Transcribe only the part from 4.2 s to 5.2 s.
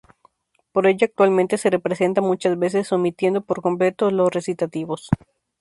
recitativos.